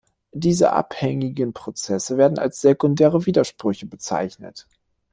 [0.33, 4.65] Diese abhängigen Prozesse werden als sekundäre Widersprüche bezeichnet.